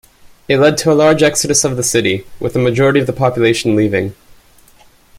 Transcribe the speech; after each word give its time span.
It 0.47 0.57
led 0.57 0.79
to 0.79 0.91
a 0.91 0.97
large 0.97 1.21
exodus 1.21 1.63
of 1.63 1.77
the 1.77 1.83
city, 1.83 2.25
with 2.39 2.55
a 2.55 2.59
majority 2.59 2.99
of 2.99 3.05
the 3.05 3.13
population 3.13 3.75
leaving. 3.75 4.15